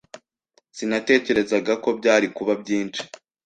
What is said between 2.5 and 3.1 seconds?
byinshi.